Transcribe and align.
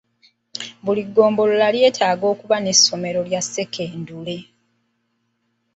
Buli 0.83 1.01
ggombolola 1.07 1.67
lyetaaga 1.75 2.25
okuba 2.33 2.57
n'essomero 2.59 3.19
lya 3.27 3.41
ssekendule. 3.45 4.37